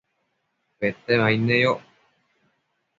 [0.79, 1.81] Petemaid neyoc